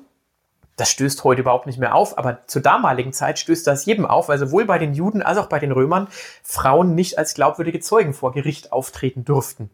[0.76, 4.30] das stößt heute überhaupt nicht mehr auf, aber zur damaligen Zeit stößt das jedem auf,
[4.30, 6.08] weil sowohl bei den Juden als auch bei den Römern
[6.44, 9.72] Frauen nicht als glaubwürdige Zeugen vor Gericht auftreten durften.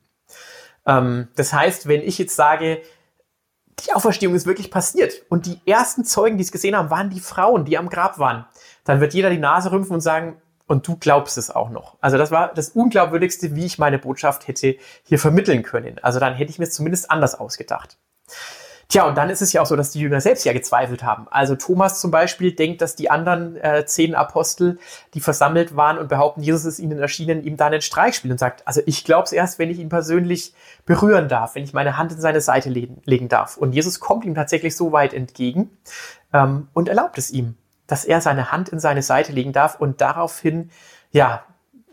[0.85, 2.81] Ähm, das heißt, wenn ich jetzt sage,
[3.81, 7.19] die Auferstehung ist wirklich passiert und die ersten Zeugen, die es gesehen haben, waren die
[7.19, 8.45] Frauen, die am Grab waren,
[8.83, 11.97] dann wird jeder die Nase rümpfen und sagen, und du glaubst es auch noch.
[11.99, 15.97] Also das war das Unglaubwürdigste, wie ich meine Botschaft hätte hier vermitteln können.
[16.03, 17.97] Also dann hätte ich mir es zumindest anders ausgedacht.
[18.91, 21.27] Tja, und dann ist es ja auch so, dass die Jünger selbst ja gezweifelt haben.
[21.29, 24.79] Also Thomas zum Beispiel denkt, dass die anderen äh, zehn Apostel,
[25.13, 28.39] die versammelt waren und behaupten, Jesus ist ihnen erschienen, ihm da einen Streich spielen und
[28.39, 30.55] sagt, also ich glaube es erst, wenn ich ihn persönlich
[30.87, 33.57] berühren darf, wenn ich meine Hand in seine Seite legen, legen darf.
[33.57, 35.69] Und Jesus kommt ihm tatsächlich so weit entgegen
[36.33, 40.01] ähm, und erlaubt es ihm, dass er seine Hand in seine Seite legen darf und
[40.01, 40.71] daraufhin,
[41.11, 41.43] ja,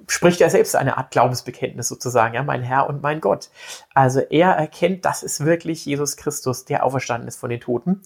[0.09, 3.51] spricht er selbst eine Art Glaubensbekenntnis sozusagen, ja, mein Herr und mein Gott.
[3.95, 8.03] Also er erkennt, das ist wirklich Jesus Christus, der auferstanden ist von den Toten.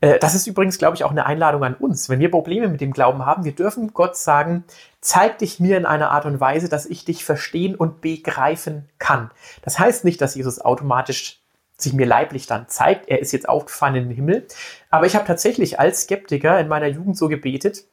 [0.00, 2.08] Äh, das ist übrigens, glaube ich, auch eine Einladung an uns.
[2.08, 4.64] Wenn wir Probleme mit dem Glauben haben, wir dürfen Gott sagen,
[5.00, 9.30] zeig dich mir in einer Art und Weise, dass ich dich verstehen und begreifen kann.
[9.62, 11.40] Das heißt nicht, dass Jesus automatisch
[11.78, 14.46] sich mir leiblich dann zeigt, er ist jetzt aufgefahren in den Himmel.
[14.90, 17.84] Aber ich habe tatsächlich als Skeptiker in meiner Jugend so gebetet,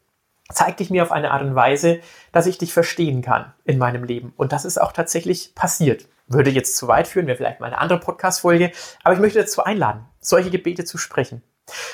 [0.51, 1.99] zeig dich mir auf eine Art und Weise,
[2.32, 4.34] dass ich dich verstehen kann in meinem Leben.
[4.38, 6.08] Und das ist auch tatsächlich passiert.
[6.27, 8.71] Würde jetzt zu weit führen, wäre vielleicht mal eine andere Podcast-Folge,
[9.03, 11.43] aber ich möchte dazu einladen, solche Gebete zu sprechen.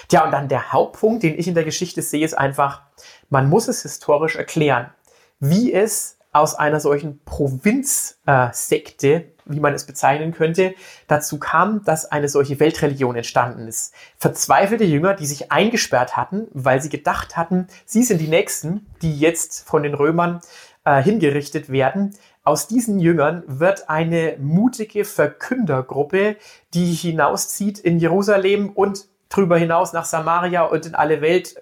[0.08, 2.84] Tja, und dann der Hauptpunkt, den ich in der Geschichte sehe, ist einfach,
[3.30, 4.92] man muss es historisch erklären,
[5.40, 10.76] wie es aus einer solchen Provinzsekte äh, wie man es bezeichnen könnte,
[11.08, 13.94] dazu kam, dass eine solche Weltreligion entstanden ist.
[14.18, 19.18] Verzweifelte Jünger, die sich eingesperrt hatten, weil sie gedacht hatten, sie sind die Nächsten, die
[19.18, 20.40] jetzt von den Römern
[20.86, 22.16] äh, hingerichtet werden.
[22.44, 26.38] Aus diesen Jüngern wird eine mutige Verkündergruppe,
[26.74, 31.56] die hinauszieht in Jerusalem und drüber hinaus nach Samaria und in alle Welt,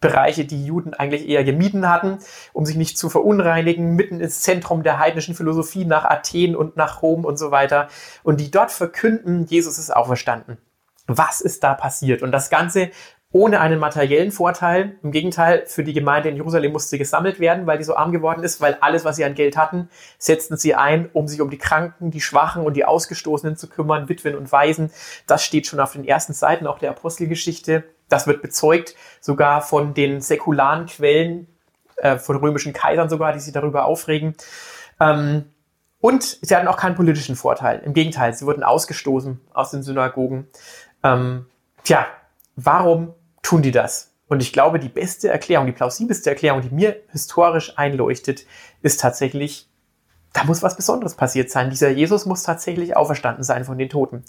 [0.00, 2.18] Bereiche, die Juden eigentlich eher gemieden hatten,
[2.52, 7.02] um sich nicht zu verunreinigen, mitten ins Zentrum der heidnischen Philosophie nach Athen und nach
[7.02, 7.88] Rom und so weiter.
[8.22, 10.58] Und die dort verkünden, Jesus ist auferstanden.
[11.06, 12.22] Was ist da passiert?
[12.22, 12.90] Und das Ganze
[13.32, 14.96] ohne einen materiellen Vorteil.
[15.02, 18.42] Im Gegenteil, für die Gemeinde in Jerusalem musste gesammelt werden, weil die so arm geworden
[18.42, 19.88] ist, weil alles, was sie an Geld hatten,
[20.18, 24.08] setzten sie ein, um sich um die Kranken, die Schwachen und die Ausgestoßenen zu kümmern,
[24.08, 24.90] Witwen und Waisen.
[25.28, 27.84] Das steht schon auf den ersten Seiten auch der Apostelgeschichte.
[28.08, 31.46] Das wird bezeugt sogar von den säkularen Quellen,
[31.98, 34.34] äh, von römischen Kaisern sogar, die sich darüber aufregen.
[34.98, 35.44] Ähm,
[36.00, 37.80] und sie hatten auch keinen politischen Vorteil.
[37.84, 40.48] Im Gegenteil, sie wurden ausgestoßen aus den Synagogen.
[41.04, 41.46] Ähm,
[41.84, 42.06] tja,
[42.56, 44.12] warum tun die das?
[44.28, 48.46] Und ich glaube, die beste Erklärung, die plausibelste Erklärung, die mir historisch einleuchtet,
[48.80, 49.68] ist tatsächlich,
[50.32, 51.70] da muss was Besonderes passiert sein.
[51.70, 54.24] Dieser Jesus muss tatsächlich auferstanden sein von den Toten.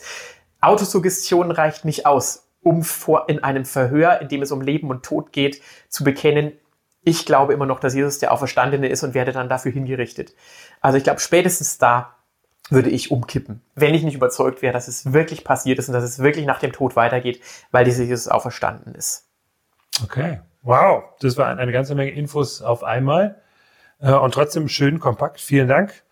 [0.60, 5.04] Autosuggestion reicht nicht aus um vor, in einem Verhör, in dem es um Leben und
[5.04, 6.54] Tod geht, zu bekennen,
[7.04, 10.36] ich glaube immer noch, dass Jesus der Auferstandene ist und werde dann dafür hingerichtet.
[10.82, 12.16] Also ich glaube, spätestens da
[12.70, 16.04] würde ich umkippen, wenn ich nicht überzeugt wäre, dass es wirklich passiert ist und dass
[16.04, 19.28] es wirklich nach dem Tod weitergeht, weil dieser Jesus auferstanden ist.
[20.04, 23.42] Okay, wow, das war eine ganze Menge Infos auf einmal
[24.00, 25.40] äh, und trotzdem schön kompakt.
[25.40, 26.04] Vielen Dank.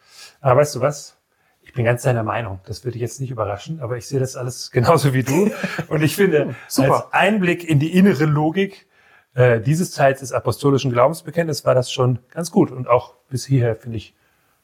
[0.42, 1.18] Aber weißt du was?
[1.62, 2.60] Ich bin ganz deiner Meinung.
[2.66, 5.52] Das würde ich jetzt nicht überraschen, aber ich sehe das alles genauso wie du.
[5.88, 8.88] Und ich finde, als Einblick in die innere Logik
[9.36, 12.72] äh, dieses Teils des apostolischen Glaubensbekenntnisses war das schon ganz gut.
[12.72, 14.16] Und auch bis hierher, finde ich,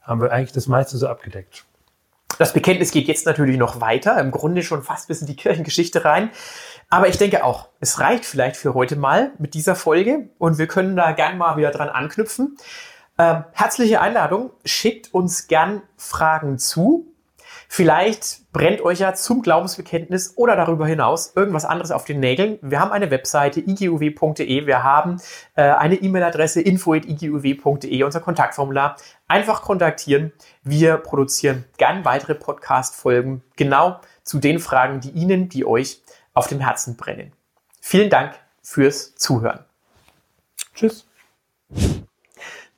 [0.02, 1.66] haben wir eigentlich das meiste so abgedeckt.
[2.38, 6.06] Das Bekenntnis geht jetzt natürlich noch weiter, im Grunde schon fast bis in die Kirchengeschichte
[6.06, 6.30] rein.
[6.90, 10.68] Aber ich denke auch, es reicht vielleicht für heute mal mit dieser Folge und wir
[10.68, 12.58] können da gern mal wieder dran anknüpfen.
[13.18, 17.15] Ähm, herzliche Einladung, schickt uns gern Fragen zu.
[17.68, 22.58] Vielleicht brennt euch ja zum Glaubensbekenntnis oder darüber hinaus irgendwas anderes auf den Nägeln.
[22.62, 25.22] Wir haben eine Webseite iguw.de, wir haben
[25.56, 28.96] äh, eine E-Mail-Adresse info.iguw.de, unser Kontaktformular.
[29.28, 30.32] Einfach kontaktieren.
[30.64, 36.02] Wir produzieren gern weitere Podcast-Folgen genau zu den Fragen, die Ihnen, die euch
[36.34, 37.34] auf dem Herzen brennen.
[37.82, 39.60] Vielen Dank fürs Zuhören.
[40.74, 41.08] Tschüss.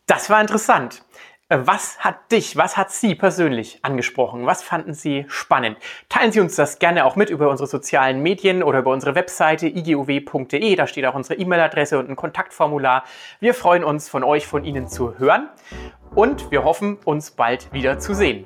[0.06, 1.04] Das war interessant.
[1.50, 4.46] Äh, was hat dich, was hat Sie persönlich angesprochen?
[4.46, 5.78] Was fanden Sie spannend?
[6.10, 9.68] Teilen Sie uns das gerne auch mit über unsere sozialen Medien oder über unsere Webseite
[9.68, 10.76] igiow.de.
[10.76, 13.04] Da steht auch unsere E-Mail-Adresse und ein Kontaktformular.
[13.40, 15.50] Wir freuen uns, von euch, von Ihnen zu hören
[16.16, 18.46] und wir hoffen, uns bald wieder zu sehen.